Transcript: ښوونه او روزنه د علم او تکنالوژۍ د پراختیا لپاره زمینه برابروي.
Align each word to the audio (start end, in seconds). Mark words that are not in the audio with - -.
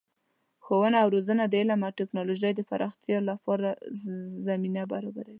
ښوونه 0.63 0.97
او 1.03 1.07
روزنه 1.15 1.43
د 1.47 1.53
علم 1.61 1.81
او 1.87 1.91
تکنالوژۍ 1.99 2.51
د 2.55 2.61
پراختیا 2.69 3.17
لپاره 3.29 3.69
زمینه 4.45 4.81
برابروي. 4.91 5.29